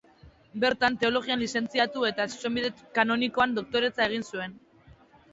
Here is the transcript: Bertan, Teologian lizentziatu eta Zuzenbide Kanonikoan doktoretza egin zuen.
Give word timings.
Bertan, 0.61 0.95
Teologian 1.01 1.41
lizentziatu 1.43 2.05
eta 2.09 2.25
Zuzenbide 2.35 2.71
Kanonikoan 2.95 3.53
doktoretza 3.59 4.07
egin 4.07 4.25
zuen. 4.33 4.57